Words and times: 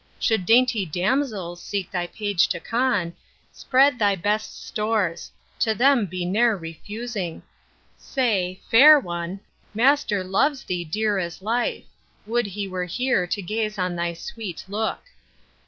Should 0.19 0.47
dainty 0.47 0.83
damsels 0.83 1.61
seek 1.61 1.91
thy 1.91 2.07
page 2.07 2.47
to 2.47 2.59
con, 2.59 3.13
Spread 3.51 3.99
thy 3.99 4.15
best 4.15 4.65
stores: 4.65 5.31
to 5.59 5.75
them 5.75 6.07
be 6.07 6.25
ne'er 6.25 6.57
refusing: 6.57 7.43
Say, 7.99 8.59
fair 8.71 8.99
one, 8.99 9.41
master 9.75 10.23
loves 10.23 10.63
thee 10.63 10.83
dear 10.83 11.19
as 11.19 11.43
life; 11.43 11.85
Would 12.25 12.47
he 12.47 12.67
were 12.67 12.85
here 12.85 13.27
to 13.27 13.43
gaze 13.43 13.77
on 13.77 13.95
thy 13.95 14.13
sweet 14.13 14.63
look. 14.67 15.01